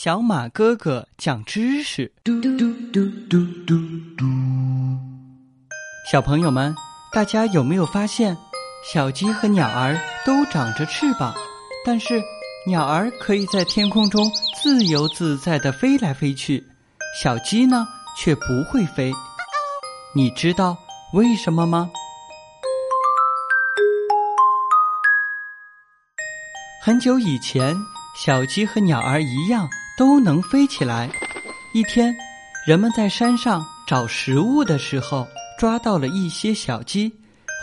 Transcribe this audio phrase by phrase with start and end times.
[0.00, 2.12] 小马哥哥讲知识。
[2.22, 3.04] 嘟嘟嘟嘟
[3.66, 3.76] 嘟
[4.16, 4.24] 嘟
[6.08, 6.72] 小朋友们，
[7.12, 8.36] 大家有没有发现，
[8.84, 11.34] 小鸡和鸟儿都长着翅膀，
[11.84, 12.22] 但是
[12.64, 14.30] 鸟儿可以在天空中
[14.62, 16.64] 自由自在的飞来飞去，
[17.20, 17.84] 小鸡呢
[18.16, 19.12] 却不会飞。
[20.14, 20.78] 你知道
[21.12, 21.90] 为什么吗？
[26.84, 27.74] 很久以前，
[28.16, 29.68] 小鸡和鸟儿一样。
[29.98, 31.10] 都能飞起来。
[31.74, 32.14] 一天，
[32.64, 35.26] 人们在山上找食物的时候，
[35.58, 37.12] 抓到了一些小鸡。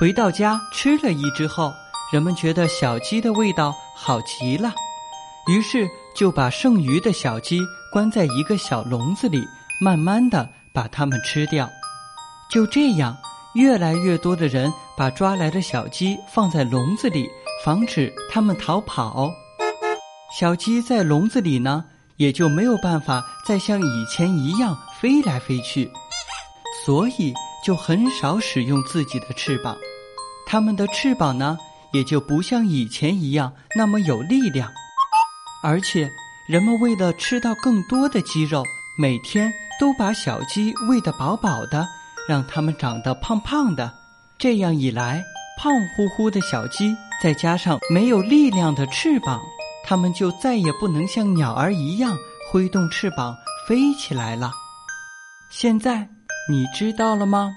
[0.00, 1.70] 回到家吃了一只后，
[2.10, 4.72] 人们觉得小鸡的味道好极了，
[5.46, 7.60] 于是就把剩余的小鸡
[7.92, 9.46] 关在一个小笼子里，
[9.78, 11.68] 慢慢的把它们吃掉。
[12.50, 13.14] 就这样，
[13.54, 17.28] 越来越多的人把抓来的小鸡放在笼子里，
[17.62, 19.30] 防止它们逃跑。
[20.38, 21.84] 小鸡在笼子里呢。
[22.22, 25.90] 也就没有办法再像以前一样飞来飞去，
[26.84, 29.76] 所以就很少使用自己的翅膀。
[30.46, 31.58] 它们的翅膀呢，
[31.92, 34.70] 也就不像以前一样那么有力量。
[35.64, 36.08] 而且，
[36.48, 38.62] 人们为了吃到更多的鸡肉，
[38.96, 41.88] 每天都把小鸡喂得饱饱的，
[42.28, 43.92] 让它们长得胖胖的。
[44.38, 45.24] 这样一来，
[45.58, 49.40] 胖乎乎的小鸡再加上没有力量的翅膀。
[49.84, 52.16] 它们就再也不能像鸟儿一样
[52.50, 54.52] 挥动翅膀飞起来了。
[55.50, 56.08] 现在
[56.50, 57.50] 你知道了吗？